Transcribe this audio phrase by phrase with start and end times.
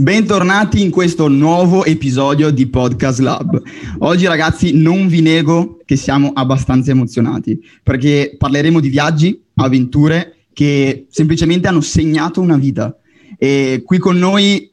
[0.00, 3.60] Bentornati in questo nuovo episodio di Podcast Lab.
[3.98, 11.08] Oggi ragazzi non vi nego che siamo abbastanza emozionati perché parleremo di viaggi, avventure che
[11.10, 12.96] semplicemente hanno segnato una vita.
[13.36, 14.70] E qui con noi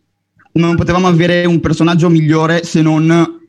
[0.53, 3.39] non potevamo avere un personaggio migliore se non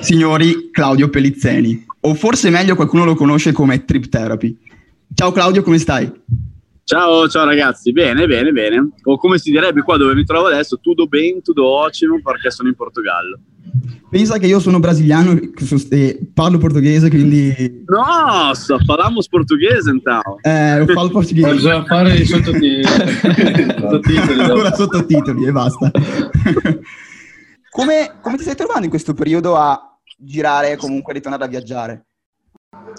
[0.00, 4.56] signori Claudio Pellizzeni, o forse meglio qualcuno lo conosce come Trip Therapy.
[5.12, 6.08] Ciao Claudio, come stai?
[6.88, 8.92] Ciao, ciao ragazzi, bene, bene, bene.
[9.02, 12.70] O come si direbbe qua dove mi trovo adesso, tutto bene, tutto ottimo perché sono
[12.70, 13.38] in Portogallo.
[14.08, 15.38] Pensa che io sono brasiliano
[15.90, 17.84] e parlo portoghese, quindi...
[17.84, 20.38] Nossa, falamos portoghese intanto.
[20.40, 21.52] Eh, parlo portoghese.
[21.52, 22.84] Bisogna fare i sottotitoli.
[23.80, 25.90] sottotitoli Ancora sottotitoli e basta.
[27.68, 29.78] come, come ti stai trovando in questo periodo a
[30.16, 32.07] girare e comunque ritornare a viaggiare?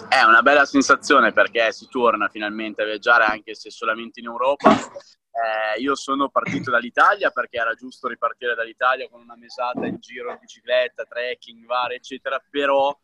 [0.08, 4.72] È una bella sensazione perché si torna finalmente a viaggiare anche se solamente in Europa.
[4.72, 10.32] Eh, io sono partito dall'Italia perché era giusto ripartire dall'Italia con una mesata in giro
[10.32, 12.98] in bicicletta, trekking, vari, eccetera, però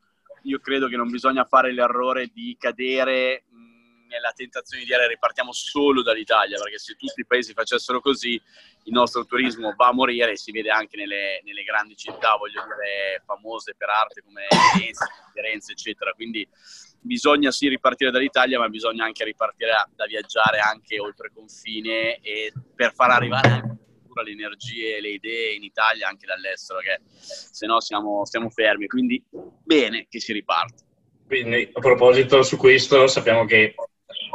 [0.43, 3.43] io credo che non bisogna fare l'errore di cadere
[4.07, 8.41] nella tentazione di dire ripartiamo solo dall'Italia, perché se tutti i paesi facessero così
[8.83, 12.63] il nostro turismo va a morire e si vede anche nelle, nelle grandi città, voglio
[12.63, 14.47] dire, famose per arte come
[15.33, 16.13] Firenze, eccetera.
[16.13, 16.47] Quindi
[17.05, 22.51] bisogna sì ripartire dall'Italia, ma bisogna anche ripartire da, da viaggiare anche oltre confine e
[22.75, 23.77] per far arrivare
[24.23, 28.87] le energie e le idee in Italia anche dall'estero, che se no siamo, stiamo fermi.
[28.87, 29.23] Quindi
[29.63, 30.83] bene che si riparte.
[31.27, 33.75] Quindi a proposito su questo, sappiamo che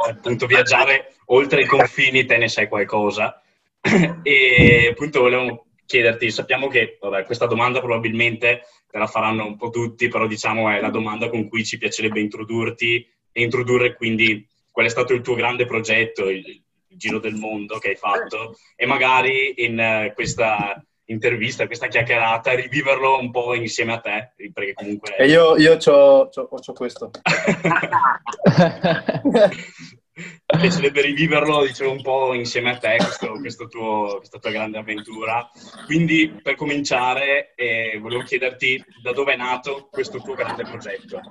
[0.07, 3.41] appunto viaggiare oltre i confini te ne sai qualcosa
[4.23, 9.69] e appunto volevo chiederti, sappiamo che vabbè, questa domanda probabilmente te la faranno un po'
[9.69, 14.85] tutti, però diciamo è la domanda con cui ci piacerebbe introdurti e introdurre quindi qual
[14.85, 18.85] è stato il tuo grande progetto, il, il giro del mondo che hai fatto e
[18.85, 25.17] magari in uh, questa intervista, questa chiacchierata, riviverlo un po' insieme a te, perché comunque...
[25.17, 27.11] E io, io c'ho, c'ho, c'ho questo.
[30.53, 34.77] Mi piacerebbe riviverlo, dicevo, un po' insieme a te, questo, questo tuo, questa tua grande
[34.77, 35.49] avventura.
[35.85, 41.21] Quindi, per cominciare, eh, volevo chiederti da dove è nato questo tuo grande progetto.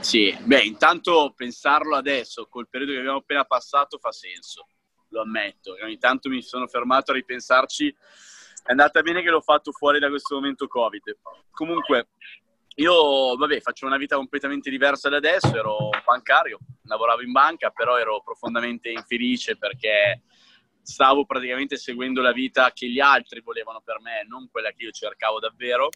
[0.00, 4.68] Sì, beh, intanto pensarlo adesso, col periodo che abbiamo appena passato, fa senso,
[5.08, 5.76] lo ammetto.
[5.82, 7.94] Ogni tanto mi sono fermato a ripensarci
[8.62, 11.18] è andata bene che l'ho fatto fuori da questo momento Covid.
[11.50, 12.10] Comunque,
[12.80, 17.98] io, vabbè, faccio una vita completamente diversa da adesso, ero bancario, lavoravo in banca, però
[17.98, 20.22] ero profondamente infelice perché
[20.80, 24.90] stavo praticamente seguendo la vita che gli altri volevano per me, non quella che io
[24.90, 25.88] cercavo davvero.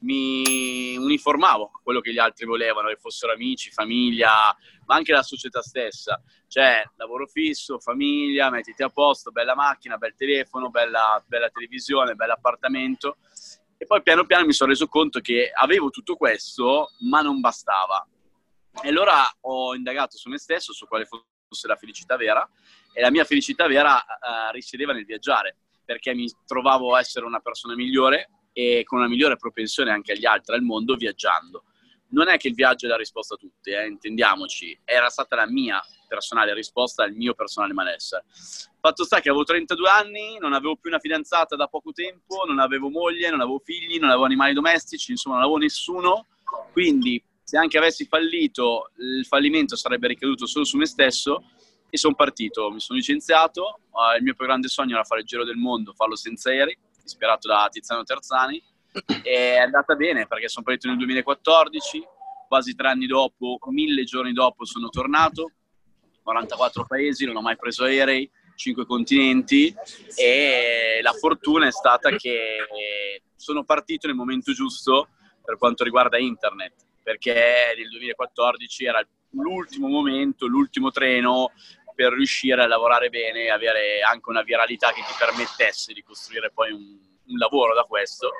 [0.00, 4.56] Mi uniformavo a quello che gli altri volevano, che fossero amici, famiglia,
[4.86, 6.22] ma anche la società stessa.
[6.46, 13.16] Cioè, lavoro fisso, famiglia, mettiti a posto, bella macchina, bel telefono, bella, bella televisione, appartamento.
[13.80, 18.06] E poi piano piano mi sono reso conto che avevo tutto questo, ma non bastava.
[18.82, 22.46] E allora ho indagato su me stesso, su quale fosse la felicità vera,
[22.92, 27.40] e la mia felicità vera uh, risiedeva nel viaggiare, perché mi trovavo a essere una
[27.40, 31.62] persona migliore e con una migliore propensione anche agli altri, al mondo, viaggiando
[32.10, 35.46] non è che il viaggio è la risposta a tutti, eh, intendiamoci, era stata la
[35.46, 38.24] mia personale risposta al mio personale malessere.
[38.80, 42.58] Fatto sta che avevo 32 anni, non avevo più una fidanzata da poco tempo, non
[42.58, 46.26] avevo moglie, non avevo figli, non avevo animali domestici, insomma non avevo nessuno,
[46.72, 51.44] quindi se anche avessi fallito, il fallimento sarebbe ricaduto solo su me stesso
[51.90, 53.80] e sono partito, mi sono licenziato,
[54.16, 57.48] il mio più grande sogno era fare il giro del mondo, farlo senza aerei, ispirato
[57.48, 58.62] da Tiziano Terzani,
[59.22, 62.02] è andata bene perché sono partito nel 2014,
[62.48, 65.52] quasi tre anni dopo, mille giorni dopo sono tornato,
[66.22, 69.74] 44 paesi, non ho mai preso aerei, 5 continenti.
[70.16, 72.66] E la fortuna è stata che
[73.36, 75.08] sono partito nel momento giusto
[75.44, 81.52] per quanto riguarda internet, perché nel 2014 era l'ultimo momento, l'ultimo treno
[81.94, 86.50] per riuscire a lavorare bene e avere anche una viralità che ti permettesse di costruire
[86.52, 88.30] poi un, un lavoro da questo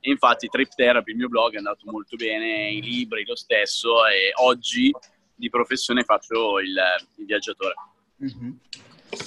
[0.00, 4.06] e infatti Trip Therapy, il mio blog, è andato molto bene, i libri lo stesso
[4.06, 4.92] e oggi
[5.34, 6.76] di professione faccio il,
[7.16, 7.74] il viaggiatore.
[8.22, 8.52] Mm-hmm.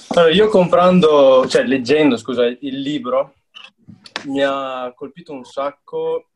[0.08, 3.34] Allora, io comprando, cioè leggendo, scusa, il libro,
[4.26, 6.28] mi ha colpito un sacco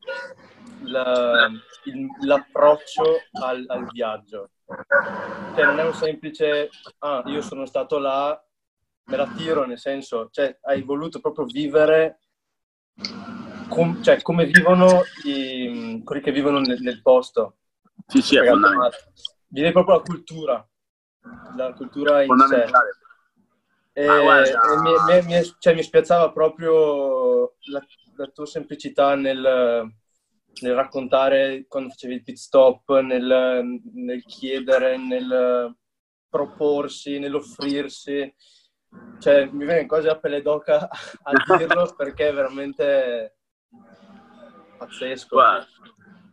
[0.83, 1.49] la,
[1.85, 3.03] il, l'approccio
[3.41, 4.49] al, al, viaggio.
[4.65, 6.69] Cioè non è un semplice,
[6.99, 8.39] ah, io sono stato là,
[9.05, 12.19] me la tiro, nel senso, cioè hai voluto proprio vivere
[13.67, 17.57] com, cioè, come vivono i, quelli che vivono nel, nel posto.
[18.05, 18.95] Sì, sì, è fondamentale.
[19.47, 20.69] Viene proprio la cultura,
[21.55, 22.65] la cultura in sé.
[23.93, 27.83] E, e mi, mi, cioè, mi, spiazzava proprio la,
[28.15, 29.91] la tua semplicità nel,
[30.61, 35.75] nel, raccontare quando facevi il pit stop, nel, nel chiedere, nel
[36.29, 38.33] proporsi, nell'offrirsi.
[39.19, 43.36] Cioè, mi viene quasi a pelle d'oca a dirlo perché veramente
[44.77, 45.35] pazzesco.
[45.35, 45.67] Guarda,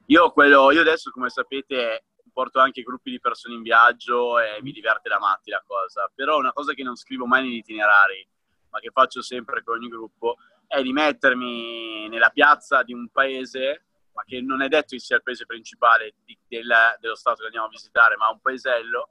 [0.06, 4.72] io, quello, io adesso, come sapete, porto anche gruppi di persone in viaggio e mi
[4.72, 6.10] diverte da matti la cosa.
[6.14, 8.26] Però una cosa che non scrivo mai negli itinerari,
[8.70, 10.36] ma che faccio sempre con ogni gruppo,
[10.66, 15.16] è di mettermi nella piazza di un paese, ma che non è detto che sia
[15.16, 19.08] il paese principale di, del, dello stato che andiamo a visitare, ma un paesello.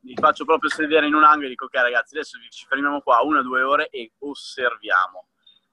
[0.00, 3.20] Mi faccio proprio sedere in un angolo e dico, ok ragazzi, adesso ci fermiamo qua
[3.22, 5.28] una o due ore e osserviamo.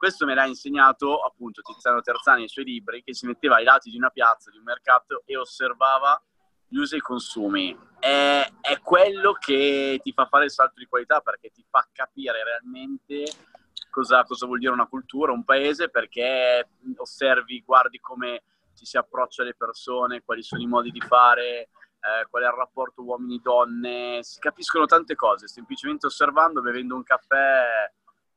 [0.06, 3.90] Questo me l'ha insegnato appunto Tiziano Terzani nei suoi libri, che si metteva ai lati
[3.90, 6.22] di una piazza, di un mercato e osservava
[6.68, 7.76] gli usi e i consumi.
[7.98, 12.44] È, è quello che ti fa fare il salto di qualità perché ti fa capire
[12.44, 13.24] realmente
[13.90, 18.44] cosa, cosa vuol dire una cultura, un paese, perché osservi, guardi come
[18.76, 22.52] ci si approccia alle persone, quali sono i modi di fare, eh, qual è il
[22.52, 27.92] rapporto uomini-donne, si capiscono tante cose, semplicemente osservando, bevendo un caffè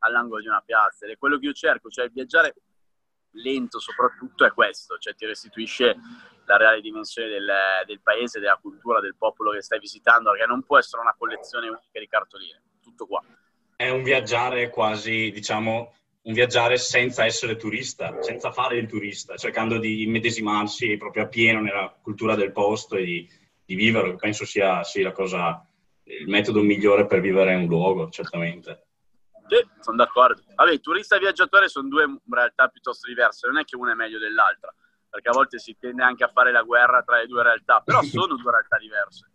[0.08, 2.54] all'angolo di una piazza ed è quello che io cerco, cioè viaggiare
[3.32, 5.96] lento soprattutto è questo, cioè ti restituisce
[6.46, 7.46] la reale dimensione del,
[7.86, 11.68] del, paese, della cultura, del popolo che stai visitando, perché non può essere una collezione
[11.68, 13.22] unica di cartoline, tutto qua.
[13.76, 19.78] È un viaggiare quasi, diciamo, un viaggiare senza essere turista, senza fare il turista, cercando
[19.78, 23.28] di immedesimarsi proprio a pieno nella cultura del posto e di,
[23.64, 25.64] di viverlo, penso sia sì, la cosa,
[26.04, 28.87] il metodo migliore per vivere in un luogo, certamente.
[29.48, 30.42] Sì, sono d'accordo.
[30.54, 34.18] Vabbè, turista e viaggiatore sono due realtà piuttosto diverse, non è che una è meglio
[34.18, 34.72] dell'altra
[35.08, 38.02] perché a volte si tende anche a fare la guerra tra le due realtà, però
[38.04, 39.30] sono due realtà diverse.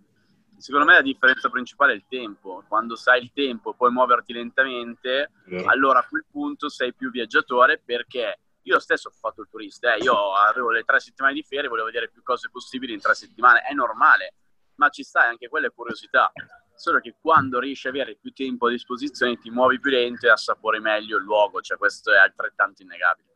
[0.58, 2.64] Secondo me la differenza principale è il tempo.
[2.68, 5.70] Quando sai il tempo e puoi muoverti lentamente, yeah.
[5.70, 10.04] allora a quel punto sei più viaggiatore perché io stesso ho fatto il turista, eh.
[10.04, 13.62] io avevo le tre settimane di ferie, volevo vedere più cose possibili in tre settimane,
[13.62, 14.36] è normale,
[14.76, 16.32] ma ci sta anche quella curiosità.
[16.76, 20.32] Solo che quando riesci ad avere più tempo a disposizione ti muovi più lento e
[20.32, 23.28] assapori meglio il luogo, cioè questo è altrettanto innegabile.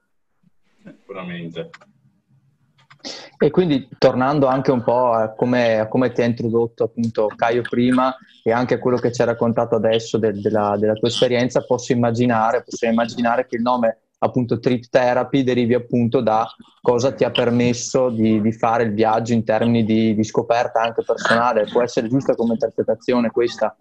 [0.83, 1.69] Sicuramente.
[3.37, 7.61] E quindi tornando anche un po' a come, a come ti ha introdotto appunto Caio
[7.61, 11.63] prima e anche a quello che ci hai raccontato adesso de, della, della, tua esperienza,
[11.63, 16.47] posso immaginare, possiamo immaginare che il nome appunto Trip Therapy derivi appunto da
[16.81, 21.03] cosa ti ha permesso di, di fare il viaggio in termini di, di, scoperta anche
[21.03, 21.65] personale.
[21.65, 23.75] Può essere giusta come interpretazione questa?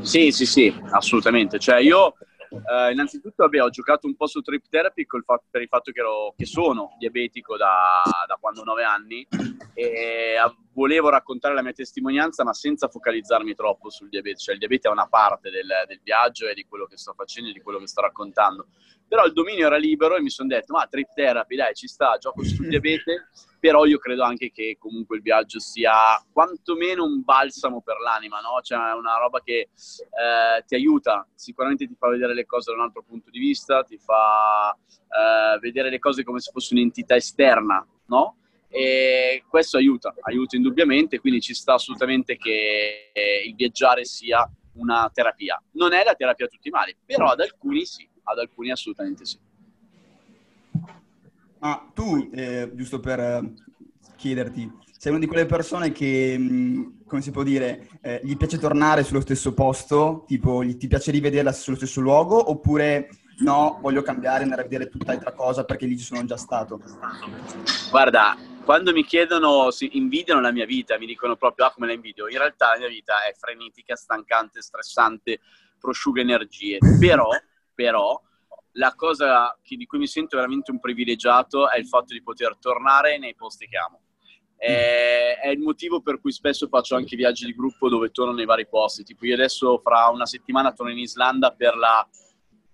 [0.00, 1.58] Sì, sì, sì, assolutamente.
[1.58, 2.14] Cioè io
[2.52, 6.00] Uh, innanzitutto vabbè, ho giocato un po' su Trip Therapy fatto, per il fatto che,
[6.00, 9.26] ero, che sono diabetico da, da, quando ho 9 anni
[9.72, 10.34] e
[10.72, 14.90] volevo raccontare la mia testimonianza ma senza focalizzarmi troppo sul diabete, cioè il diabete è
[14.90, 17.86] una parte del, del viaggio e di quello che sto facendo e di quello che
[17.86, 18.66] sto raccontando,
[19.06, 22.16] però il dominio era libero e mi sono detto ma Trip Therapy dai ci sta,
[22.18, 23.28] gioco sul diabete
[23.62, 28.60] però io credo anche che comunque il viaggio sia quantomeno un balsamo per l'anima, no?
[28.60, 32.82] Cioè una roba che eh, ti aiuta, sicuramente ti fa vedere le cose da un
[32.82, 37.86] altro punto di vista, ti fa eh, vedere le cose come se fosse un'entità esterna,
[38.06, 38.38] no?
[38.74, 43.12] E questo aiuta, aiuta indubbiamente, quindi ci sta assolutamente che
[43.46, 45.62] il viaggiare sia una terapia.
[45.72, 49.24] Non è la terapia a tutti i mali, però ad alcuni sì, ad alcuni assolutamente
[49.26, 49.38] sì.
[51.58, 53.52] Ma tu, eh, giusto per eh,
[54.16, 58.36] chiederti, sei una di quelle persone che, mh, mm, come si può dire, eh, gli
[58.36, 63.78] piace tornare sullo stesso posto, tipo gli, ti piace rivederla sullo stesso luogo, oppure no,
[63.80, 66.80] voglio cambiare, andare a vedere tutt'altra cosa perché lì ci sono già stato?
[67.90, 71.92] Guarda, quando mi chiedono, si invidiano la mia vita, mi dicono proprio, ah come la
[71.92, 75.40] invidio, in realtà la mia vita è frenetica, stancante, stressante,
[75.78, 77.28] prosciuga energie, però,
[77.74, 78.20] però
[78.72, 82.56] la cosa che, di cui mi sento veramente un privilegiato è il fatto di poter
[82.58, 84.00] tornare nei posti che amo.
[84.56, 88.44] È, è, il motivo per cui spesso faccio anche viaggi di gruppo dove torno nei
[88.44, 89.02] vari posti.
[89.02, 92.08] Tipo, io adesso fra una settimana torno in Islanda per la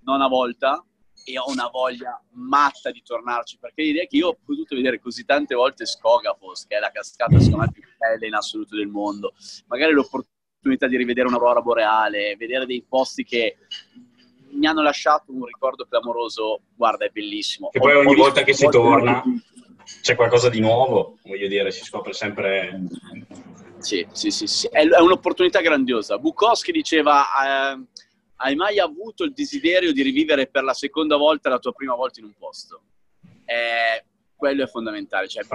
[0.01, 0.85] nona volta
[1.29, 4.99] e ho una voglia matta di tornarci perché l'idea è che io ho potuto vedere
[4.99, 8.89] così tante volte Skogafos, che è la cascata secondo me più bella in assoluto del
[8.89, 9.35] mondo,
[9.67, 13.57] magari l'opportunità di rivedere un'aurora boreale, vedere dei posti che
[14.51, 17.71] mi hanno lasciato un ricordo clamoroso, guarda, è bellissimo.
[17.71, 19.23] E poi ogni volta che si torna
[20.01, 22.83] c'è qualcosa di nuovo, voglio dire, si scopre sempre...
[23.79, 24.67] Sì, sì, sì, sì.
[24.67, 26.19] È, è un'opportunità grandiosa.
[26.19, 27.85] Bukowski diceva, eh,
[28.41, 32.21] hai mai avuto il desiderio di rivivere per la seconda volta la tua prima volta
[32.21, 32.83] in un posto?
[33.45, 34.05] Eh,
[34.35, 35.47] quello è fondamentale, cioè è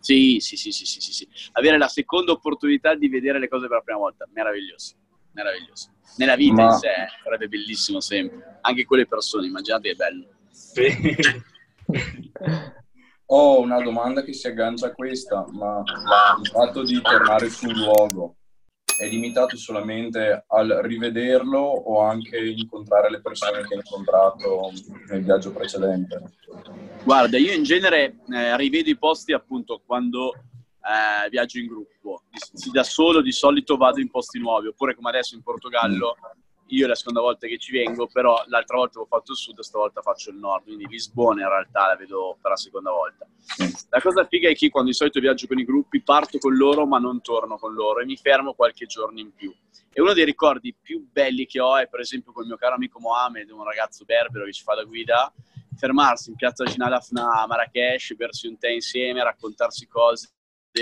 [0.00, 1.28] Sì, sì, sì, sì, sì, sì, sì.
[1.52, 4.94] Avere la seconda opportunità di vedere le cose per la prima volta, meraviglioso
[5.38, 5.90] meraviglioso.
[6.16, 8.58] Nella vita Ma- in sé eh, sarebbe bellissimo sempre.
[8.62, 10.26] Anche quelle persone, immaginate che è bello.
[10.50, 10.86] Sì.
[13.30, 15.82] Ho una domanda che si aggancia a questa, ma
[16.40, 18.36] il fatto di tornare sul luogo
[18.98, 24.72] è limitato solamente al rivederlo o anche incontrare le persone che hai incontrato
[25.08, 26.22] nel viaggio precedente?
[27.04, 32.22] Guarda, io in genere eh, rivedo i posti appunto quando eh, viaggio in gruppo.
[32.72, 36.16] Da solo di solito vado in posti nuovi, oppure come adesso in Portogallo,
[36.68, 39.60] io è la seconda volta che ci vengo, però l'altra volta ho fatto il sud,
[39.60, 43.26] stavolta faccio il nord, quindi Lisbona in realtà la vedo per la seconda volta.
[43.90, 46.86] La cosa figa è che quando di solito viaggio con i gruppi parto con loro
[46.86, 49.54] ma non torno con loro e mi fermo qualche giorno in più.
[49.90, 52.74] E uno dei ricordi più belli che ho è per esempio con il mio caro
[52.74, 55.32] amico Mohamed, un ragazzo berbero che ci fa da guida,
[55.76, 60.32] fermarsi in piazza Gina Dafna a Marrakesh, bersi un tè insieme, raccontarsi cose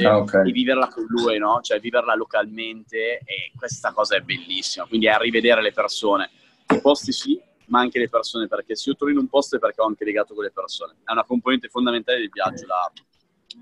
[0.04, 0.34] Ah, ok.
[0.46, 1.60] e viverla con lui, no?
[1.62, 4.86] Cioè viverla localmente e questa cosa è bellissima.
[4.86, 6.30] Quindi è rivedere le persone.
[6.68, 9.58] I posti sì, ma anche le persone, perché se io torno in un posto è
[9.58, 10.96] perché ho anche legato con le persone.
[11.04, 12.92] È una componente fondamentale del viaggio, la-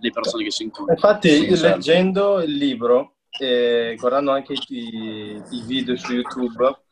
[0.00, 0.98] le persone che si incontrano.
[0.98, 1.76] Infatti, Sì, certo.
[1.76, 6.82] leggendo il libro e guardando anche i, i video su YouTube,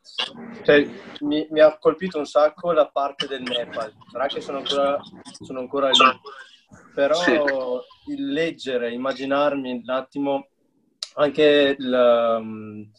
[0.63, 0.87] cioè,
[1.21, 3.93] mi, mi ha colpito un sacco la parte del Nepal.
[4.11, 4.99] Sarà che sono ancora,
[5.41, 6.19] sono ancora lì,
[6.93, 7.31] però Sì.
[8.07, 10.47] Il leggere, immaginarmi un attimo
[11.15, 12.91] anche il, um,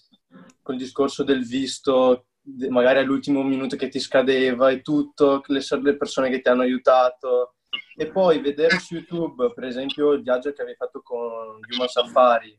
[0.62, 2.26] quel discorso del visto,
[2.68, 7.54] magari all'ultimo minuto che ti scadeva e tutto, le, le persone che ti hanno aiutato.
[7.96, 12.58] E poi vedere su YouTube, per esempio, il viaggio che avevi fatto con Human Safari.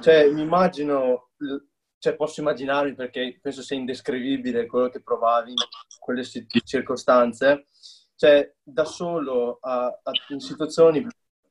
[0.00, 1.30] Cioè, mi immagino,
[1.98, 5.56] cioè, posso immaginarmi perché penso sia indescrivibile quello che provavi in
[5.98, 7.66] quelle circostanze.
[8.16, 11.06] Cioè, da solo a- a- in situazioni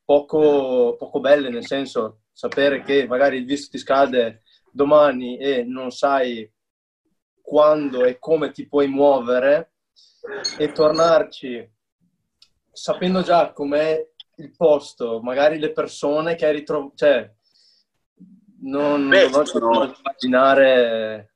[0.05, 5.89] poco, poco belle, nel senso, sapere che magari il visto ti scade domani e non
[5.91, 6.49] sai
[7.41, 9.73] quando e come ti puoi muovere
[10.57, 11.71] e tornarci
[12.71, 14.05] sapendo già com'è
[14.37, 17.33] il posto, magari le persone che hai ritrovato, cioè
[18.61, 21.35] non, Beh, non posso immaginare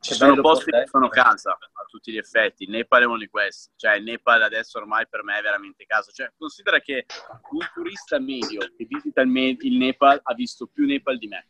[0.00, 1.52] Ci sono posti che sono casa.
[1.52, 2.66] a tutti gli effetti.
[2.66, 3.72] Nepal è uno di questi.
[3.76, 6.12] Cioè, il Nepal adesso ormai per me è veramente casa.
[6.12, 7.06] Cioè, considera che
[7.52, 11.48] un turista medio che visita il, Me- il Nepal ha visto più Nepal di me.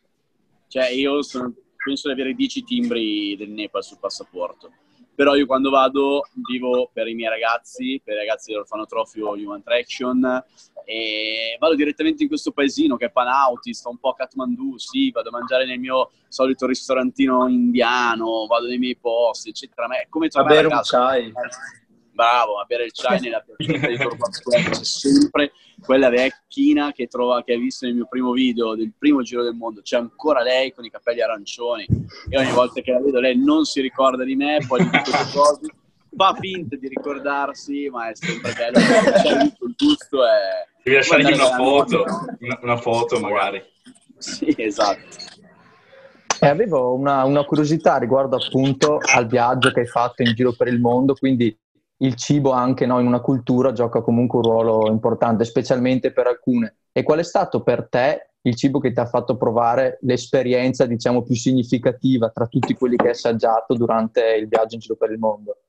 [0.68, 1.52] Cioè, io sono-
[1.84, 4.72] penso di avere 10 timbri del Nepal sul passaporto.
[5.16, 10.44] Però io quando vado vivo per i miei ragazzi, per i ragazzi dell'orfanotrofio Human Traction,
[10.85, 15.11] e vado direttamente in questo paesino che è Panauti, sto un po' a Kathmandu, sì,
[15.11, 19.88] vado a mangiare nel mio solito ristorantino indiano, vado nei miei posti, eccetera.
[19.88, 20.99] Ma è come tornare a un casa.
[20.99, 21.32] chai.
[22.16, 25.52] Bravo, a bere il chai nella piazzetta di Turban Square, c'è sempre
[25.85, 29.52] quella vecchina che, trova, che hai visto nel mio primo video del primo giro del
[29.52, 31.87] mondo, c'è ancora lei con i capelli arancioni
[32.30, 35.11] e ogni volta che la vedo lei non si ricorda di me, poi gli dico
[35.11, 35.61] le cose,
[36.16, 40.66] fa finta di ricordarsi, ma è sempre bello, perché c'è tutto il gusto è...
[40.82, 42.04] Devi lasciargli una foto,
[42.38, 43.62] una, una foto magari.
[44.16, 45.35] Sì, esatto.
[46.40, 50.68] E avevo una, una curiosità riguardo appunto al viaggio che hai fatto in giro per
[50.68, 51.54] il mondo, quindi
[51.98, 56.76] il cibo anche no, in una cultura gioca comunque un ruolo importante, specialmente per alcune.
[56.92, 61.22] E qual è stato per te il cibo che ti ha fatto provare l'esperienza, diciamo,
[61.22, 65.18] più significativa tra tutti quelli che hai assaggiato durante il viaggio in giro per il
[65.18, 65.60] mondo?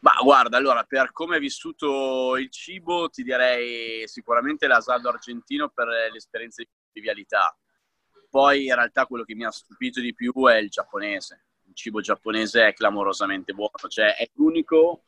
[0.00, 5.88] Ma guarda, allora, per come è vissuto il cibo, ti direi sicuramente l'asaldo argentino per
[6.12, 7.56] l'esperienza di convivialità.
[8.30, 11.47] Poi in realtà quello che mi ha stupito di più è il giapponese.
[11.78, 15.02] Cibo giapponese è clamorosamente buono, cioè è l'unico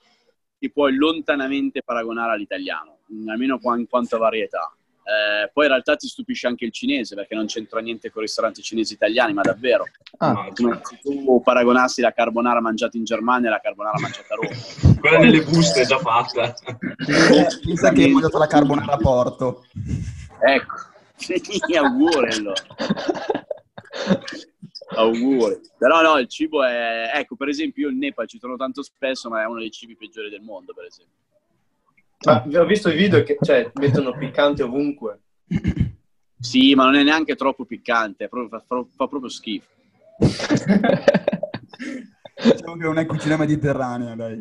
[0.56, 4.72] che puoi lontanamente paragonare all'italiano, almeno qua- in quanto a varietà.
[5.02, 8.26] Eh, poi in realtà ti stupisce anche il cinese, perché non c'entra niente con i
[8.26, 9.84] ristoranti cinesi italiani, ma davvero.
[10.18, 14.34] Ah, No, Come se tu paragonassi la carbonara mangiata in Germania e la carbonara mangiata
[14.34, 15.00] a Roma.
[15.00, 16.54] Quella nelle buste è già fatta.
[17.64, 19.64] Pensa che hai mangiato la carbonara a Porto.
[20.40, 20.76] Ecco,
[21.16, 22.62] sì, auguri allora.
[24.96, 25.60] Auguri.
[25.78, 27.10] Però no, il cibo è...
[27.14, 29.96] Ecco, per esempio io il Nepal ci torno tanto spesso, ma è uno dei cibi
[29.96, 31.14] peggiori del mondo, per esempio.
[32.26, 35.20] Ma ho visto i video che cioè, mettono piccante ovunque.
[36.38, 39.68] Sì, ma non è neanche troppo piccante, proprio- fa, fa- fa proprio schifo.
[42.42, 44.38] Diciamo che non è cucina mediterranea, dai.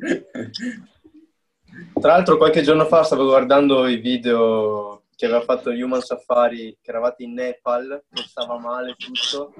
[2.00, 6.92] Tra l'altro qualche giorno fa stavo guardando i video che aveva fatto Human Safari, che
[6.92, 9.54] eravate in Nepal, che stava male tutto.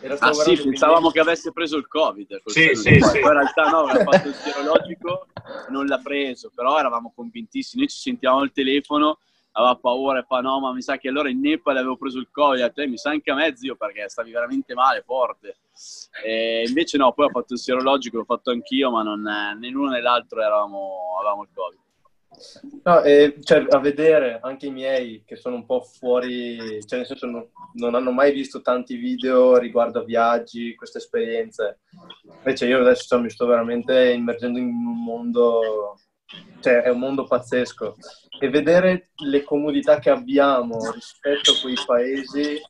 [0.00, 2.42] E stavo Ah sì, pensavamo che avesse preso il Covid.
[2.44, 2.98] Sì, sì, sì.
[2.98, 5.28] Poi in realtà no, aveva fatto il serologico,
[5.70, 7.84] non l'ha preso, però eravamo convintissimi.
[7.84, 9.16] Noi ci sentiamo al telefono
[9.52, 12.28] aveva paura e fa no, ma mi sa che allora in Nepal avevo preso il
[12.30, 15.56] Covid, a te mi sa anche a me zio perché stavi veramente male, forte.
[16.22, 19.88] E invece no, poi ho fatto il sierologico, l'ho fatto anch'io, ma non, né l'uno
[19.88, 21.80] né l'altro eravamo, avevamo il Covid.
[22.84, 27.06] No, eh, cioè, a vedere anche i miei che sono un po' fuori, cioè nel
[27.06, 31.80] senso non, non, hanno mai visto tanti video riguardo a viaggi, queste esperienze.
[32.24, 35.98] Invece io adesso cioè, mi sto veramente immergendo in un mondo,
[36.60, 37.96] cioè è un mondo pazzesco.
[38.40, 42.60] E vedere le comodità che abbiamo rispetto a quei paesi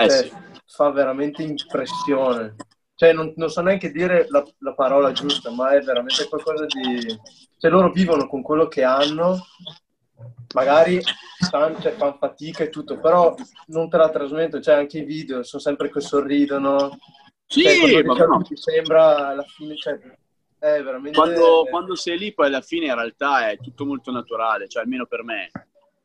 [0.00, 0.32] eh, cioè, sì.
[0.66, 2.56] fa veramente impressione.
[3.00, 7.18] Cioè, non, non so neanche dire la, la parola giusta, ma è veramente qualcosa di
[7.56, 9.38] cioè loro vivono con quello che hanno,
[10.52, 11.00] magari
[11.38, 13.34] stanno, cioè, fanno fatica e tutto, però
[13.68, 16.98] non te la trasmetto, cioè anche i video sono sempre che sorridono.
[17.46, 18.42] Sì, cioè, ma no.
[18.42, 19.98] ti sembra alla fine, cioè,
[20.58, 21.16] è veramente...
[21.16, 25.06] Quando, quando, sei lì poi alla fine in realtà è tutto molto naturale, cioè almeno
[25.06, 25.50] per me.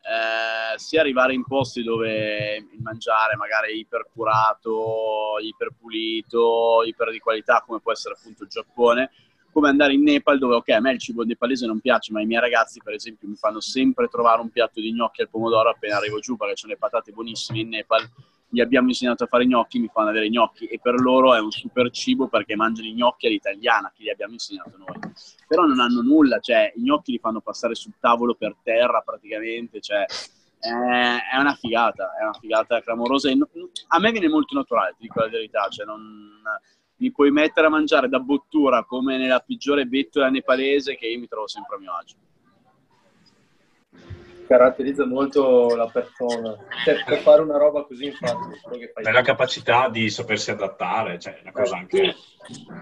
[0.08, 7.64] Eh, sia arrivare in posti dove il mangiare magari è ipercurato, iperpulito, iper di qualità
[7.66, 9.10] come può essere appunto il Giappone,
[9.52, 12.26] come andare in Nepal dove, ok, a me il cibo nepalese non piace, ma i
[12.28, 15.98] miei ragazzi, per esempio, mi fanno sempre trovare un piatto di gnocchi al pomodoro appena
[15.98, 18.08] arrivo giù, perché c'è le patate buonissime in Nepal.
[18.56, 21.52] Gli abbiamo insegnato a fare gnocchi, mi fanno avere gnocchi e per loro è un
[21.52, 24.98] super cibo perché mangiano i gnocchi all'italiana, che gli abbiamo insegnato noi.
[25.46, 29.82] Però non hanno nulla, cioè i gnocchi li fanno passare sul tavolo per terra praticamente,
[29.82, 30.06] cioè
[30.58, 33.30] è una figata, è una figata clamorosa.
[33.30, 36.42] A me viene molto naturale, ti dico la verità, cioè non
[36.96, 41.28] mi puoi mettere a mangiare da bottura come nella peggiore bettola nepalese che io mi
[41.28, 42.16] trovo sempre a mio agio.
[44.48, 46.56] Caratterizza molto la persona.
[46.84, 48.60] Cioè, per fare una roba così, infatti,
[49.02, 52.16] è la capacità di sapersi adattare, cioè una cosa anche...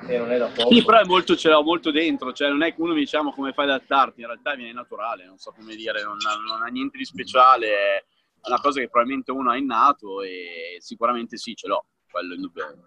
[0.08, 0.74] E non è da poco.
[0.74, 3.32] Sì, però è molto, ce l'ho molto dentro, cioè non è che uno mi diciamo
[3.32, 6.62] come fai ad adattarti, in realtà viene naturale, non so come dire, non ha, non
[6.66, 8.04] ha niente di speciale, è
[8.48, 12.86] una cosa che probabilmente uno ha innato e sicuramente sì, ce l'ho quello indubbiamente.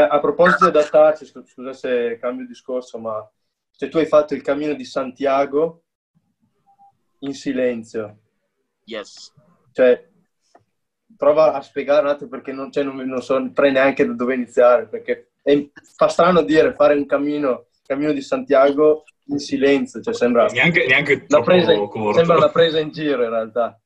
[0.00, 3.30] A proposito di adattarci, scusa se cambio discorso, ma
[3.70, 5.82] se tu hai fatto il cammino di Santiago
[7.20, 8.18] in silenzio.
[8.84, 9.32] Yes.
[9.72, 10.08] Cioè,
[11.16, 14.86] prova a spiegare un attimo perché non, cioè, non, non so neanche da dove iniziare,
[14.86, 20.46] perché è, fa strano dire fare un cammino, cammino di Santiago in silenzio, cioè sembra,
[20.46, 21.72] neanche, neanche una presa,
[22.12, 23.78] sembra una presa in giro in realtà.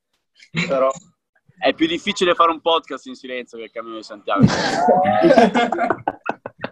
[0.67, 0.91] Però
[1.59, 4.45] è più difficile fare un podcast in silenzio che il Cammino di Santiago.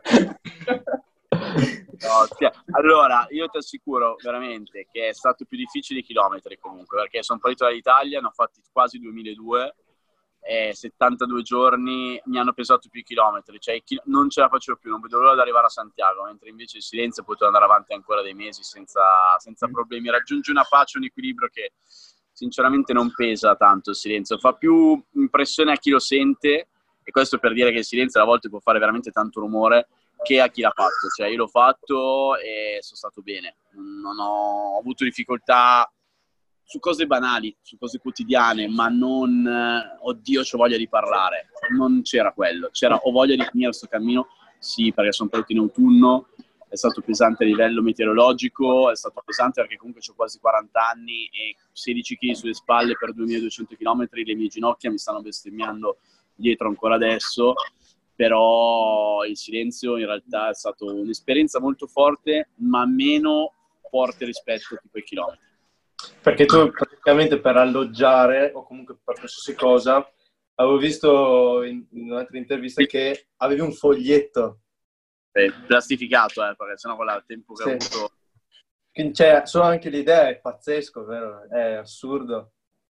[2.01, 7.23] no, allora, io ti assicuro veramente che è stato più difficile i chilometri comunque, perché
[7.23, 9.75] sono partito dall'Italia, ne ho fatti quasi 2002
[10.49, 14.91] e 72 giorni mi hanno pesato più i chilometri, cioè non ce la facevo più,
[14.91, 18.23] non vedo l'ora di arrivare a Santiago, mentre invece il silenzio potevo andare avanti ancora
[18.23, 19.03] dei mesi senza,
[19.39, 21.73] senza problemi, raggiungi una pace, un equilibrio che
[22.31, 26.69] sinceramente non pesa tanto il silenzio, fa più impressione a chi lo sente,
[27.03, 29.89] e questo per dire che il silenzio a volte può fare veramente tanto rumore,
[30.27, 31.09] che a chi l'ha fatto.
[31.15, 33.59] Cioè, io l'ho fatto e sono stato bene.
[33.75, 35.89] Non ho avuto difficoltà
[36.65, 39.49] su cose banali, su cose quotidiane, ma non,
[40.01, 41.51] oddio, ho voglia di parlare.
[41.77, 42.71] Non c'era quello.
[42.73, 44.27] C'era, ho voglia di finire questo cammino,
[44.59, 46.29] sì, perché sono partito in autunno,
[46.69, 51.27] è stato pesante a livello meteorologico, è stato pesante perché comunque ho quasi 40 anni
[51.27, 55.99] e 16 kg sulle spalle per 2200 km, le mie ginocchia mi stanno bestemmiando
[56.35, 57.55] dietro ancora adesso,
[58.17, 63.53] però il silenzio in realtà è stata un'esperienza molto forte, ma meno
[63.91, 65.45] forte rispetto a tipo ai chilometri.
[66.23, 70.11] Perché tu praticamente per alloggiare o comunque per qualsiasi cosa,
[70.55, 74.61] avevo visto in, in un'altra intervista che avevi un foglietto
[75.33, 77.69] eh, plastificato, eh, perché sennò quella tempo che sì.
[77.69, 78.15] ho avuto...
[78.93, 81.47] Quindi c'è solo anche l'idea, è pazzesco, vero?
[81.51, 82.53] È assurdo.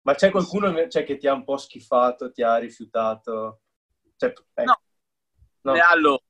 [0.04, 3.62] Ma c'è qualcuno c'è, che ti ha un po' schifato, ti ha rifiutato?
[4.16, 4.64] Cioè, eh.
[4.64, 4.80] No.
[5.74, 5.84] No.
[5.90, 6.22] Allora,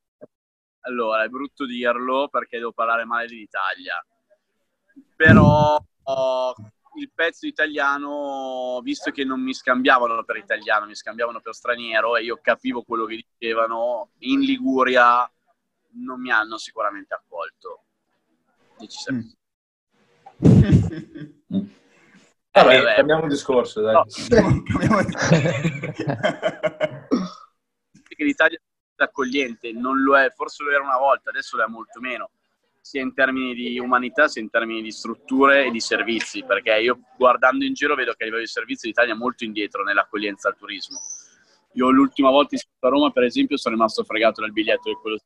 [0.80, 4.04] allora, è brutto dirlo perché devo parlare male dell'Italia.
[5.14, 6.54] Però oh,
[6.98, 12.24] il pezzo italiano, visto che non mi scambiavano per italiano, mi scambiavano per straniero e
[12.24, 15.30] io capivo quello che dicevano, in Liguria
[16.04, 17.84] non mi hanno sicuramente accolto.
[18.78, 19.36] Decisamente.
[20.46, 21.58] Mm.
[22.50, 23.94] Vabbè, eh, cambiamo discorso, dai.
[23.94, 24.04] No.
[28.16, 28.62] L'Italia è
[29.04, 32.30] accogliente, non lo è, forse lo era una volta, adesso lo è molto meno,
[32.80, 37.00] sia in termini di umanità sia in termini di strutture e di servizi, perché io
[37.16, 40.56] guardando in giro vedo che a livello di servizi l'Italia è molto indietro nell'accoglienza al
[40.56, 40.98] turismo.
[41.72, 45.18] Io l'ultima volta in a Roma, per esempio, sono rimasto fregato dal biglietto del quello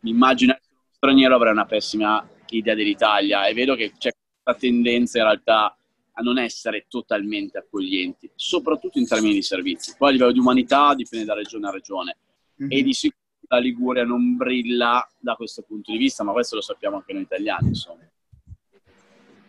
[0.00, 4.10] mi immagino essere uno straniero avrei una pessima idea dell'Italia e vedo che c'è
[4.42, 5.76] questa tendenza in realtà
[6.18, 9.94] a non essere totalmente accoglienti, soprattutto in termini di servizi.
[9.96, 12.16] Poi a livello di umanità dipende da regione a regione
[12.60, 12.70] mm-hmm.
[12.70, 16.62] e di sicuro la Liguria non brilla da questo punto di vista, ma questo lo
[16.62, 18.08] sappiamo anche noi italiani, insomma.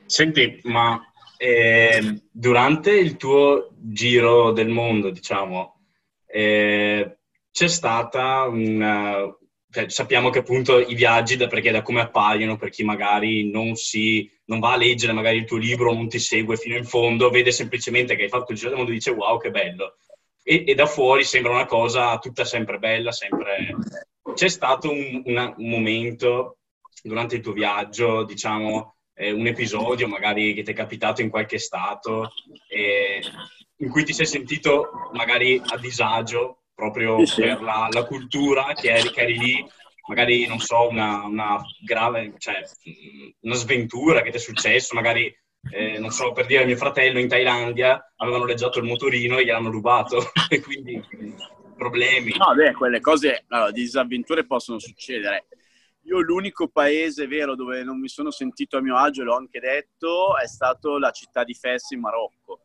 [0.05, 1.01] Senti, ma
[1.37, 5.81] eh, durante il tuo giro del mondo, diciamo,
[6.25, 7.17] eh,
[7.51, 9.35] c'è stata una...
[9.69, 13.75] Cioè, sappiamo che appunto i viaggi, da, perché da come appaiono, per chi magari non,
[13.75, 17.29] si, non va a leggere magari il tuo libro, non ti segue fino in fondo,
[17.29, 19.97] vede semplicemente che hai fatto il giro del mondo e dice wow che bello.
[20.49, 23.75] E, e da fuori sembra una cosa tutta sempre bella, sempre...
[24.33, 26.59] C'è stato un, una, un momento
[27.03, 31.57] durante il tuo viaggio, diciamo, eh, un episodio magari che ti è capitato in qualche
[31.57, 32.31] stato
[32.69, 33.21] eh,
[33.77, 38.91] in cui ti sei sentito magari a disagio proprio sì, per la, la, cultura che
[38.91, 39.67] eri, che eri, lì,
[40.07, 42.61] magari non so, una, una, grave, cioè
[43.41, 45.35] una sventura che ti è successo, magari
[45.71, 49.49] eh, non so, per dire mio fratello in Thailandia avevano leggiato il motorino e gli
[49.49, 51.03] hanno rubato e quindi
[51.75, 52.33] problemi.
[52.37, 55.47] No, beh, quelle cose, allora, disavventure possono succedere.
[56.03, 60.37] Io l'unico paese vero dove non mi sono sentito a mio agio, l'ho anche detto,
[60.37, 62.61] è stato la città di Fes in Marocco.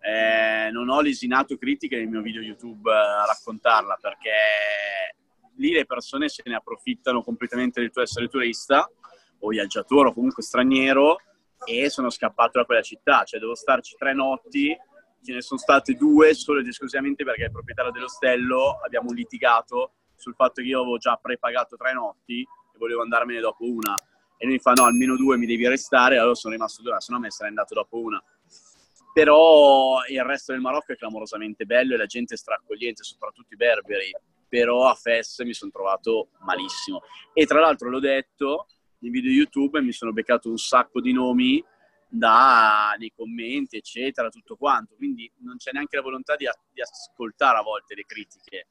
[0.00, 4.30] Eh, non ho lesinato critiche nel mio video YouTube a raccontarla perché
[5.56, 8.88] lì le persone se ne approfittano completamente del tuo essere turista
[9.40, 11.18] o viaggiatore o comunque straniero
[11.64, 14.76] e sono scappato da quella città, cioè devo starci tre notti,
[15.22, 20.34] ce ne sono state due solo ed esclusivamente perché il proprietario dell'ostello abbiamo litigato sul
[20.34, 23.94] fatto che io avevo già prepagato tre notti e volevo andarmene dopo una.
[24.38, 26.18] E lui mi fa: No, almeno due mi devi restare.
[26.18, 28.22] Allora sono rimasto due, se no me sarei andato dopo una.
[29.12, 33.56] Però il resto del Marocco è clamorosamente bello e la gente è straccogliente, soprattutto i
[33.56, 34.14] berberi.
[34.48, 37.00] Però a Fes mi sono trovato malissimo.
[37.32, 38.66] E tra l'altro l'ho detto
[39.06, 41.62] nei video YouTube e mi sono beccato un sacco di nomi
[42.08, 44.94] da, nei commenti, eccetera, tutto quanto.
[44.96, 48.66] Quindi non c'è neanche la volontà di, di ascoltare a volte le critiche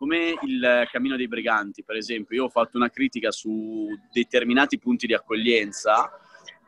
[0.00, 5.06] come il Cammino dei Briganti, per esempio, io ho fatto una critica su determinati punti
[5.06, 6.10] di accoglienza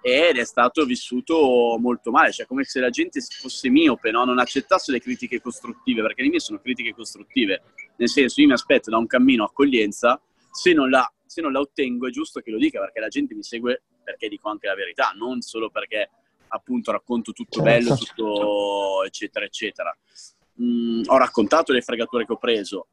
[0.03, 4.27] ed è stato vissuto molto male, cioè come se la gente fosse miope, no?
[4.27, 7.63] non accettasse le critiche costruttive, perché le mie sono critiche costruttive,
[7.97, 11.61] nel senso io mi aspetto da un cammino accoglienza, se non la, se non la
[11.61, 14.75] ottengo è giusto che lo dica, perché la gente mi segue perché dico anche la
[14.75, 16.11] verità, non solo perché
[16.49, 18.05] appunto racconto tutto bello, certo.
[18.05, 19.97] tutto eccetera eccetera.
[20.61, 22.89] Mm, ho raccontato le fregature che ho preso,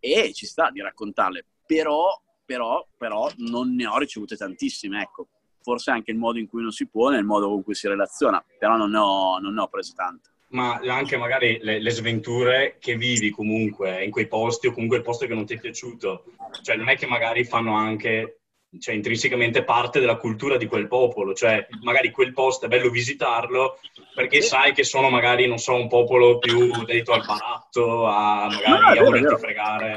[0.00, 5.28] e ci sta di raccontarle, però, però, però non ne ho ricevute tantissime, ecco.
[5.60, 8.42] Forse anche il modo in cui non si pone, il modo con cui si relaziona,
[8.58, 10.30] però non ne ho, non ne ho prese tante.
[10.54, 15.02] Ma anche magari le, le, sventure che vivi comunque in quei posti o comunque il
[15.02, 16.26] posto che non ti è piaciuto,
[16.62, 18.38] cioè non è che magari fanno anche
[18.78, 23.78] cioè, intrinsecamente parte della cultura di quel popolo, cioè magari quel posto è bello visitarlo
[24.14, 28.98] perché sai che sono magari, non so, un popolo più dedito al baratto, a magari
[28.98, 29.96] no, a volerti fregare.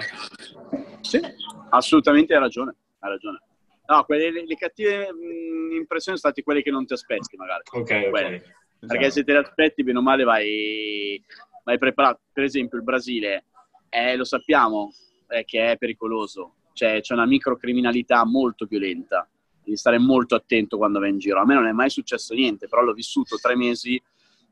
[1.02, 1.20] Sì,
[1.70, 3.42] assolutamente hai ragione, hai ragione.
[3.86, 7.62] No, quelle, le, cattive mh, impressioni sono state quelle che non ti aspetti magari.
[7.72, 8.66] Ok, ok.
[8.80, 8.88] Esatto.
[8.88, 11.24] Perché se te le aspetti, bene o male, vai,
[11.64, 12.22] vai preparato.
[12.32, 13.46] Per esempio il Brasile,
[13.90, 14.92] eh, lo sappiamo
[15.30, 19.28] eh, che è pericoloso cioè, c'è una microcriminalità molto violenta,
[19.64, 21.42] devi stare molto attento quando vai in giro.
[21.42, 24.00] A me non è mai successo niente, però l'ho vissuto tre mesi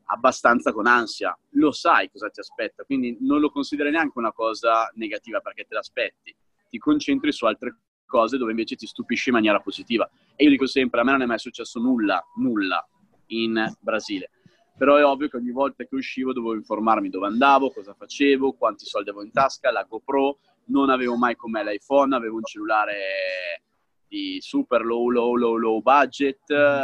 [0.06, 1.38] abbastanza con ansia.
[1.50, 5.74] Lo sai cosa ti aspetta, quindi non lo consideri neanche una cosa negativa perché te
[5.74, 6.34] l'aspetti.
[6.68, 10.10] Ti concentri su altre cose dove invece ti stupisci in maniera positiva.
[10.34, 12.84] E io dico sempre, a me non è mai successo nulla, nulla
[13.28, 14.30] in Brasile.
[14.76, 18.84] Però è ovvio che ogni volta che uscivo dovevo informarmi dove andavo, cosa facevo, quanti
[18.84, 23.62] soldi avevo in tasca, la GoPro, non avevo mai con me l'iPhone, avevo un cellulare
[24.06, 26.40] di super low, low, low, low budget,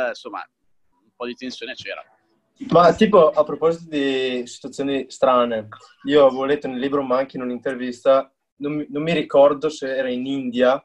[0.09, 0.43] insomma,
[1.03, 2.03] un po' di tensione c'era.
[2.71, 5.69] Ma tipo, a proposito di situazioni strane,
[6.05, 10.09] io avevo letto nel libro, ma anche in un'intervista, non non mi ricordo se era
[10.09, 10.83] in India,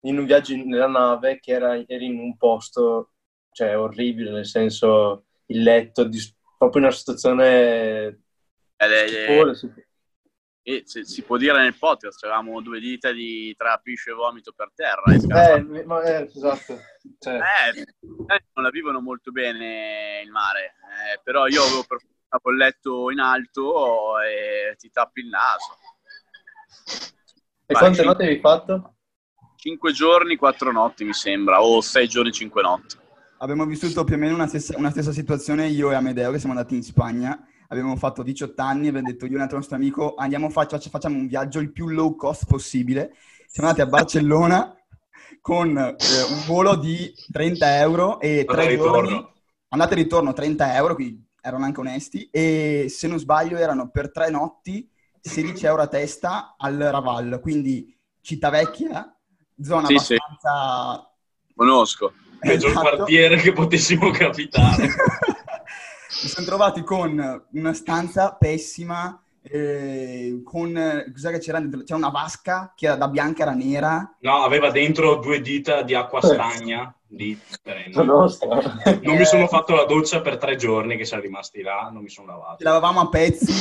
[0.00, 3.13] in un viaggio nella nave, che era, era in un posto,
[3.54, 6.18] cioè, orribile, nel senso, il letto, di,
[6.58, 8.20] proprio una situazione...
[8.76, 9.54] Eh, eh,
[10.66, 14.52] e se, si può dire nel podcast, avevamo due dita di tra piscio e vomito
[14.56, 15.02] per terra.
[15.12, 16.80] Eh, ma, eh, esatto.
[17.18, 17.34] Cioè.
[17.34, 20.74] Eh, eh, non la vivono molto bene il mare,
[21.12, 21.98] eh, però io avevo per
[22.50, 25.76] il letto in alto e ti tappi il naso.
[27.66, 28.94] E quante notti avevi fatto?
[29.56, 32.96] Cinque giorni, quattro notti mi sembra, o sei giorni, cinque notti.
[33.38, 36.54] Abbiamo vissuto più o meno una stessa, una stessa situazione io e Amedeo che siamo
[36.54, 40.14] andati in Spagna avevamo fatto 18 anni, abbiamo detto io e un altro nostro amico
[40.14, 43.14] andiamo, faccia, facciamo un viaggio il più low cost possibile.
[43.46, 44.74] Siamo andati a Barcellona
[45.40, 45.96] con eh,
[46.30, 49.26] un volo di 30 euro e tre giorni,
[49.68, 54.10] andate e ritorno 30 euro, quindi erano anche onesti, e se non sbaglio erano per
[54.10, 54.88] tre notti
[55.20, 59.14] 16 euro a testa al Raval, quindi Cittavecchia,
[59.60, 60.14] zona Sì, sì.
[60.14, 61.10] abbastanza...
[61.54, 62.12] Conosco.
[62.44, 62.96] Peggior Esatto.
[62.96, 64.86] quartiere che potessimo capitare.
[66.22, 71.04] Mi sono trovati con una stanza pessima, eh, con...
[71.12, 71.82] Cos'è che c'era dentro?
[71.82, 74.16] C'era una vasca che era da bianca, era nera.
[74.20, 76.94] No, aveva dentro due dita di acqua stagna.
[77.06, 77.38] Di...
[77.94, 78.60] Nostra.
[79.02, 82.08] Non mi sono fatto la doccia per tre giorni che siamo rimasti là, non mi
[82.08, 82.58] sono lavato.
[82.58, 83.52] Ci lavavamo a pezzi,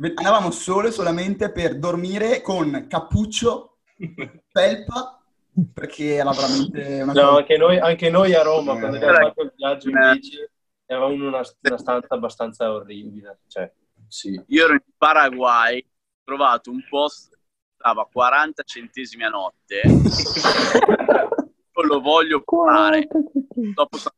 [0.00, 3.78] andavamo solo e solamente per dormire con cappuccio,
[4.50, 5.23] felpa,
[5.72, 7.36] perché era veramente una No, cosa...
[7.38, 8.78] anche noi, anche noi a Roma, Eh.
[8.78, 10.48] quando abbiamo fatto il viaggio in bici,
[10.86, 13.40] eravamo in una, una stanza abbastanza orribile.
[13.46, 13.72] Cioè,
[14.08, 14.40] sì.
[14.48, 17.38] Io ero in Paraguay, ho trovato un post che
[17.76, 19.82] stava 40 centesimi a notte.
[21.84, 23.06] Lo voglio provare.
[23.08, 24.14] Dopo sono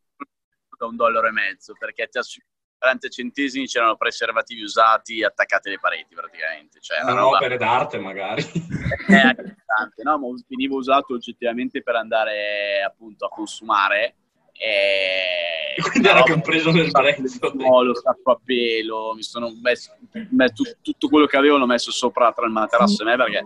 [0.79, 2.53] da un dollaro e mezzo perché ti assicuro
[2.87, 6.79] 40 centesimi c'erano preservativi usati attaccati alle pareti praticamente.
[6.81, 8.43] Cioè, Erano roba- opere d'arte magari.
[9.09, 10.19] è agghiacciante, no?
[10.19, 14.15] Ma veniva usato oggettivamente per andare appunto a consumare.
[14.53, 15.75] E...
[15.91, 17.53] Quindi era compreso nel prezzo.
[17.55, 19.95] Lo sacco a pelo, mi sono messo,
[20.31, 23.45] me- tu- tutto quello che avevo l'ho messo sopra tra il materasso e me perché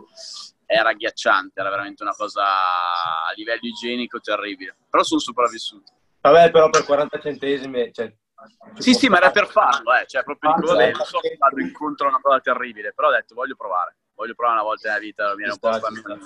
[0.66, 4.76] era agghiacciante, era veramente una cosa a livello igienico terribile.
[4.88, 5.92] Però sono sopravvissuto.
[6.20, 7.90] Vabbè, però per 40 centesimi...
[7.92, 8.14] Cioè,
[8.78, 10.06] Sì, sì, ma era per farlo, eh.
[10.06, 13.08] cioè proprio dico, Ah, vabbè, non so che vado incontro a una cosa terribile, però
[13.08, 16.18] ho detto voglio provare, voglio provare una volta nella vita, viene un po' spammato.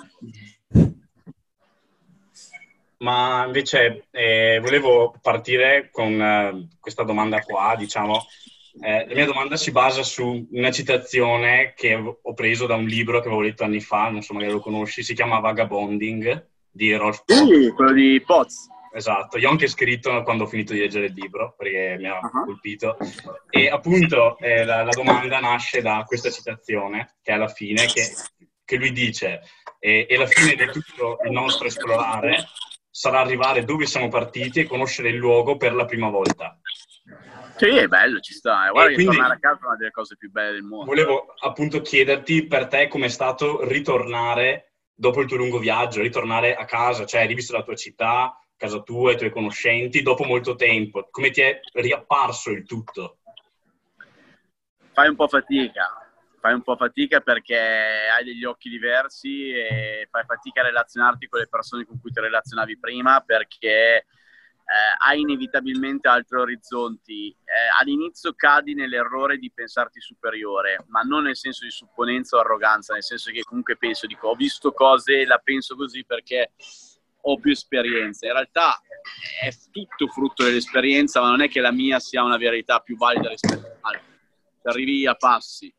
[2.97, 8.25] Ma invece eh, volevo partire con eh, questa domanda qua, diciamo.
[8.81, 13.19] Eh, la mia domanda si basa su una citazione che ho preso da un libro
[13.19, 17.23] che avevo letto anni fa, non so magari lo conosci, si chiama Vagabonding di Rolf
[17.25, 17.45] Pock.
[17.45, 18.67] Sì, quello di Poz.
[18.95, 22.17] Esatto, io ho anche scritto quando ho finito di leggere il libro perché mi ha
[22.17, 22.29] Ah.
[22.45, 22.97] colpito.
[23.49, 28.13] E appunto eh, la, la domanda nasce da questa citazione che è alla fine, che,
[28.63, 29.41] che lui dice:
[29.79, 32.45] e, e la fine di tutto il nostro esplorare
[32.89, 36.57] sarà arrivare dove siamo partiti e conoscere il luogo per la prima volta.
[37.57, 38.67] Sì, è bello, ci sta.
[38.67, 38.71] eh.
[38.71, 40.85] Guarda E quindi- tornare a casa è una delle cose più belle del mondo.
[40.85, 46.63] Volevo appunto chiederti per te com'è stato ritornare dopo il tuo lungo viaggio, ritornare a
[46.63, 51.07] casa, cioè hai rivisto la tua città, casa tua, i tuoi conoscenti, dopo molto tempo.
[51.11, 53.19] Come ti è riapparso il tutto?
[54.93, 60.23] Fai un po' fatica, fai un po' fatica perché hai degli occhi diversi e fai
[60.25, 64.05] fatica a relazionarti con le persone con cui ti relazionavi prima perché
[64.65, 67.29] eh, hai inevitabilmente altri orizzonti.
[67.29, 72.93] Eh, all'inizio cadi nell'errore di pensarti superiore, ma non nel senso di supponenza o arroganza,
[72.93, 76.51] nel senso che comunque penso, dico, ho visto cose, la penso così perché
[77.27, 78.25] ho più esperienza.
[78.27, 78.79] In realtà
[79.41, 83.29] è tutto frutto dell'esperienza, ma non è che la mia sia una verità più valida
[83.29, 84.13] rispetto all'altra.
[84.63, 85.73] Arrivi a passi.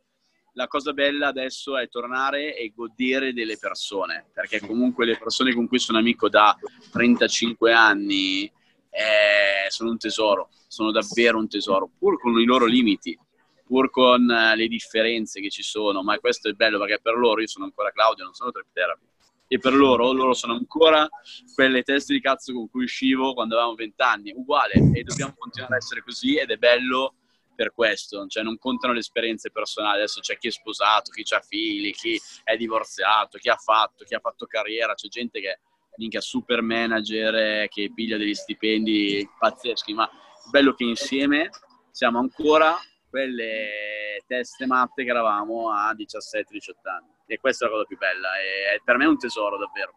[0.52, 5.68] La cosa bella adesso è tornare e godere delle persone, perché comunque le persone con
[5.68, 6.56] cui sono amico da
[6.92, 8.50] 35 anni
[8.88, 13.18] eh, sono un tesoro, sono davvero un tesoro, pur con i loro limiti,
[13.66, 17.42] pur con eh, le differenze che ci sono, ma questo è bello perché per loro,
[17.42, 19.04] io sono ancora Claudio, non sono trip therapy,
[19.48, 21.08] e per loro, loro sono ancora
[21.54, 25.74] quelle teste di cazzo con cui uscivo quando avevamo 20 anni, uguale, e dobbiamo continuare
[25.74, 27.14] a essere così ed è bello
[27.54, 31.40] per questo, cioè non contano le esperienze personali, adesso c'è chi è sposato, chi ha
[31.40, 35.60] figli, chi è divorziato, chi ha fatto, chi ha fatto carriera, c'è gente che
[35.96, 41.48] minchia super manager eh, che piglia degli stipendi pazzeschi, ma è bello che insieme
[41.90, 42.76] siamo ancora
[43.08, 48.38] quelle teste matte che eravamo a 17-18 anni e questa è la cosa più bella
[48.38, 49.92] e per me è un tesoro davvero.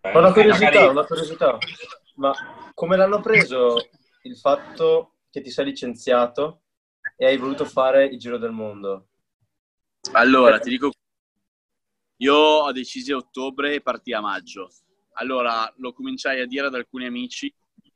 [0.00, 1.58] Eh, Ho una curiosità, magari- una curiosità.
[2.16, 2.32] Ma
[2.74, 3.88] come l'hanno preso
[4.22, 6.62] il fatto che ti sei licenziato
[7.16, 9.06] e hai voluto fare il giro del mondo?
[10.12, 10.90] Allora, ti dico,
[12.16, 14.68] io ho deciso a ottobre e partì a maggio.
[15.14, 17.52] Allora, lo cominciai a dire ad alcuni amici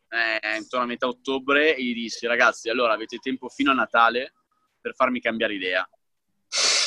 [0.09, 4.35] eh, intorno a metà ottobre e gli dissi, ragazzi, allora avete tempo fino a Natale
[4.81, 5.89] per farmi cambiare idea.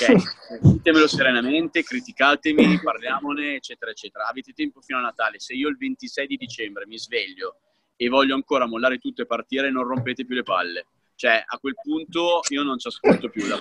[0.02, 4.28] Ok, ditemelo serenamente, criticatemi, parliamone, eccetera, eccetera.
[4.28, 5.40] Avete tempo fino a Natale.
[5.40, 7.58] Se io il 26 di dicembre mi sveglio
[7.98, 10.86] e voglio ancora mollare tutto e partire, non rompete più le palle.
[11.16, 13.46] Cioè, a quel punto io non ci ascolto più.
[13.46, 13.60] da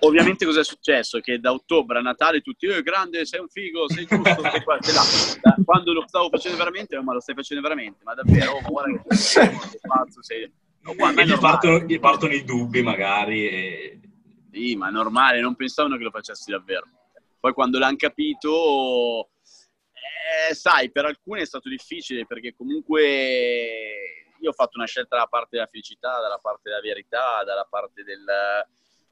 [0.00, 1.20] Ovviamente cosa è successo?
[1.20, 4.78] Che da ottobre a Natale tutti, eh, grande, sei un figo, sei giusto, sei qua,
[4.80, 5.54] sei là.
[5.62, 8.68] Quando lo stavo facendo veramente, "Oh, ma lo stai facendo veramente, ma davvero, oh, ma
[8.68, 10.50] guarda che sei pazzo, sei...
[10.80, 13.48] No, guarda, gli partono, gli partono i dubbi magari.
[13.48, 14.00] E...
[14.56, 16.88] Sì, ma è normale, non pensavano che lo facessi davvero.
[17.38, 19.28] Poi quando l'hanno capito,
[19.92, 25.28] eh, sai, per alcuni è stato difficile perché comunque io ho fatto una scelta dalla
[25.28, 28.24] parte della felicità, dalla parte della verità, dalla parte del,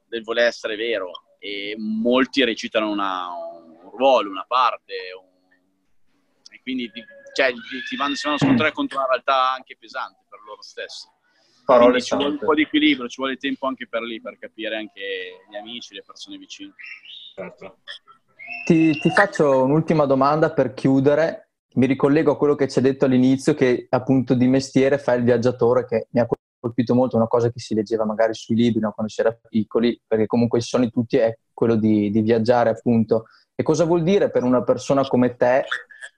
[0.07, 5.27] del voler essere vero e molti recitano una, un ruolo, una parte un...
[6.51, 7.03] e quindi ti,
[7.35, 7.53] cioè,
[7.87, 11.07] ti vanno, vanno a scontrare contro una realtà anche pesante per loro stessi.
[11.65, 14.77] Parole ci vuole un po' di equilibrio, ci vuole tempo anche per lì per capire
[14.77, 15.01] anche
[15.49, 16.73] gli amici, le persone vicine.
[17.33, 17.79] Certo.
[18.65, 23.05] Ti, ti faccio un'ultima domanda per chiudere mi ricollego a quello che ci hai detto
[23.05, 26.27] all'inizio, che appunto di mestiere fai il viaggiatore, che mi ha
[26.59, 29.99] colpito molto, una cosa che si leggeva magari sui libri no, quando si era piccoli,
[30.05, 33.25] perché comunque i sogni tutti è quello di, di, viaggiare appunto.
[33.55, 35.63] E cosa vuol dire per una persona come te?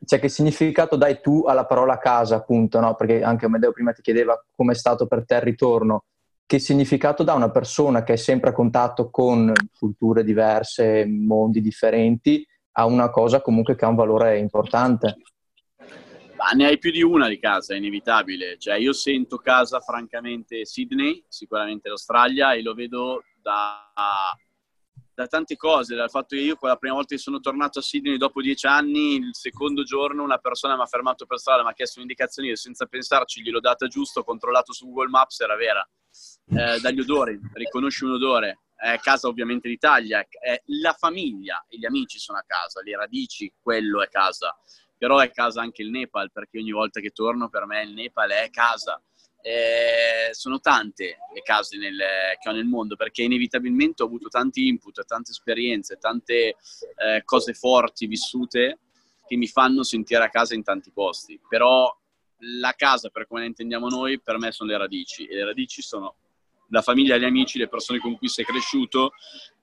[0.04, 2.95] Cioè che significato dai tu alla parola casa appunto, no?
[2.95, 6.06] Perché anche Amedeo prima ti chiedeva come è stato per te il ritorno.
[6.45, 12.45] Che significato dà una persona che è sempre a contatto con culture diverse, mondi differenti,
[12.73, 15.17] a una cosa comunque che ha un valore importante?
[16.38, 18.58] Ma ne hai più di una di casa, è inevitabile.
[18.58, 23.91] Cioè, io sento casa, francamente, Sydney, sicuramente l'Australia, e lo vedo da,
[25.18, 28.18] da tante cose, dal fatto che io quella prima volta che sono tornato a Sydney
[28.18, 31.74] dopo dieci anni, il secondo giorno una persona mi ha fermato per strada, mi ha
[31.74, 35.90] chiesto un'indicazione, io senza pensarci gliel'ho data giusto, ho controllato su Google Maps, era vera.
[36.50, 41.86] Eh, dagli odori, riconosci un odore, è casa ovviamente d'Italia, è la famiglia e gli
[41.86, 44.56] amici sono a casa, le radici, quello è casa
[44.98, 48.32] però è casa anche il Nepal, perché ogni volta che torno per me il Nepal
[48.32, 49.00] è casa.
[49.41, 51.97] Eh, sono tante le case nel,
[52.41, 56.56] che ho nel mondo perché inevitabilmente ho avuto tanti input, tante esperienze, tante
[56.97, 58.80] eh, cose forti vissute
[59.26, 61.39] che mi fanno sentire a casa in tanti posti.
[61.47, 61.95] Però
[62.39, 65.82] la casa, per come la intendiamo noi, per me sono le radici e le radici
[65.82, 66.15] sono
[66.69, 69.12] la famiglia, gli amici, le persone con cui sei cresciuto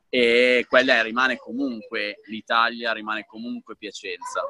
[0.09, 4.43] e quella rimane comunque l'Italia, rimane comunque Piacenza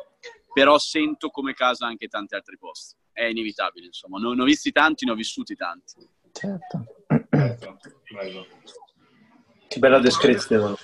[0.54, 2.94] però sento come casa anche tanti altri posti.
[3.14, 4.18] È inevitabile, insomma.
[4.18, 6.07] Ne ho visti tanti, ne ho vissuti tanti.
[6.33, 6.85] Certo.
[9.68, 10.74] Che bella descrizione.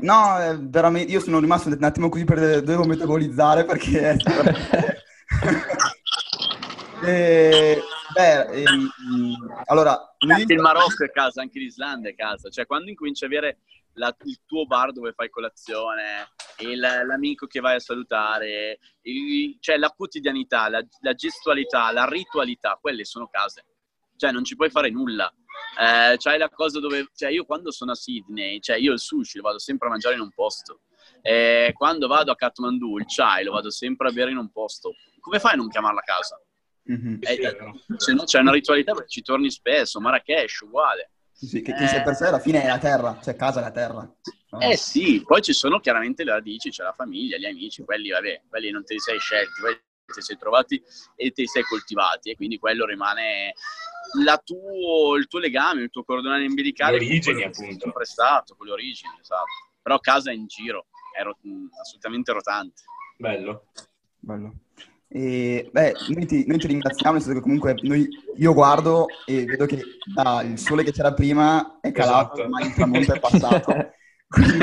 [0.00, 4.16] No, veramente, io sono rimasto un attimo così per dovevo metabolizzare perché...
[7.04, 7.82] e,
[8.14, 8.90] beh, ehm,
[9.66, 10.16] allora...
[10.18, 12.48] Anche il Marocco è casa, anche l'Islanda è casa.
[12.48, 13.58] Cioè, quando incominci a avere
[13.96, 19.76] la, il tuo bar dove fai colazione, il, l'amico che vai a salutare, il, cioè
[19.76, 23.64] la quotidianità, la, la, gestualità, la ritualità, quelle sono case.
[24.16, 25.30] Cioè non ci puoi fare nulla.
[25.78, 29.38] Eh, c'hai la cosa dove, cioè io quando sono a Sydney, cioè io il sushi
[29.38, 30.80] lo vado sempre a mangiare in un posto.
[31.22, 34.94] Eh, quando vado a Kathmandu il chai lo vado sempre a bere in un posto.
[35.20, 36.40] Come fai a non chiamarla casa?
[36.90, 37.18] Mm-hmm.
[37.20, 37.56] Eh,
[37.96, 41.10] se no c'è una ritualità, ci torni spesso, Marrakesh uguale.
[41.36, 43.62] Sì, sì, che, che eh, per sé alla fine è la terra, cioè casa è
[43.62, 44.10] la terra.
[44.50, 44.60] No?
[44.60, 48.44] Eh sì, poi ci sono chiaramente le radici, c'è la famiglia, gli amici, quelli, vabbè,
[48.48, 50.82] quelli non te li sei scelti, quelli ti sei trovati
[51.14, 53.52] e te li sei coltivati e quindi quello rimane
[54.44, 56.98] tuo, il tuo legame, il tuo cordone umbilicale.
[56.98, 57.80] Le origini appunto.
[57.80, 59.44] Sempre stato, con le origini, esatto.
[59.82, 61.38] Però casa è in giro, è rot-
[61.78, 62.82] assolutamente rotante.
[63.18, 63.66] Bello.
[64.18, 64.54] Bello.
[65.16, 69.46] E, beh, noi ti, noi ti, ringraziamo, nel senso che comunque noi, io guardo e
[69.46, 69.80] vedo che
[70.16, 72.48] ah, il sole che c'era prima è calato, esatto.
[72.50, 73.74] ma il tramonto è passato.
[74.28, 74.58] Quindi,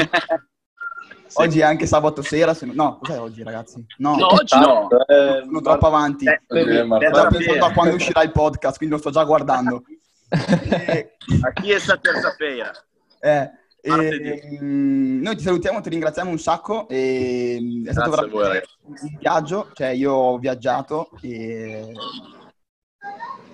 [1.25, 1.41] sì.
[1.41, 2.73] Oggi è anche sabato sera, se no...
[2.75, 3.83] no, cos'è oggi ragazzi?
[3.97, 4.89] No, no oggi no.
[4.91, 6.25] Eh, sono troppo avanti.
[6.27, 9.81] Eh, eh, sto pensando a quando uscirà il podcast, quindi lo sto già guardando.
[10.29, 11.15] e...
[11.41, 12.71] A chi è sta terza-feira?
[13.19, 13.49] Eh,
[13.85, 16.87] e, ehm, noi ti salutiamo, ti ringraziamo un sacco.
[16.87, 21.91] E, è stato Grazie veramente voi, un viaggio, cioè io ho viaggiato e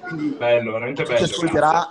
[0.02, 1.18] quindi bello, veramente bello.
[1.18, 1.90] Ci ascolterà,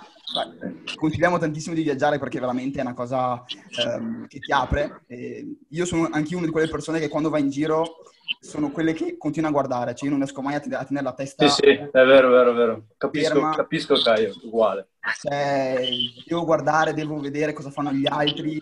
[0.95, 3.43] consigliamo tantissimo di viaggiare perché veramente è una cosa
[3.85, 5.01] ehm, che ti apre.
[5.07, 7.97] E io sono anche una di quelle persone che quando va in giro
[8.39, 11.47] sono quelle che continua a guardare, cioè io non riesco mai a, tenere la testa.
[11.47, 12.83] Sì, sì, è vero, vero, vero.
[12.97, 14.89] Capisco, capisco Caio, uguale.
[15.21, 15.79] Cioè,
[16.25, 18.57] devo guardare, devo vedere cosa fanno gli altri.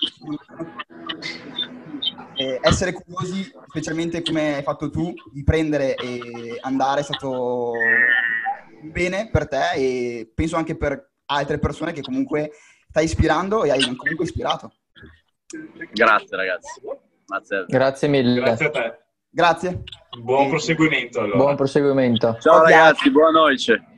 [2.35, 6.21] E essere curiosi, specialmente come hai fatto tu, di prendere e
[6.61, 7.73] andare è stato
[8.81, 12.51] bene per te e penso anche per altre persone che comunque
[12.89, 14.73] stai ispirando e hai comunque ispirato.
[15.91, 16.81] Grazie ragazzi.
[17.25, 18.39] Grazie, Grazie mille.
[18.39, 19.06] Grazie a te.
[19.37, 19.83] Grazie.
[20.19, 21.37] Buon proseguimento allora.
[21.37, 22.37] Buon proseguimento.
[22.39, 23.96] Ciao, Ciao ragazzi, buona notte.